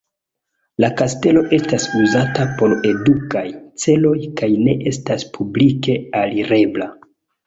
[0.83, 3.43] La kastelo estas uzata por edukaj
[3.83, 6.89] celoj kaj ne estas publike alirebla.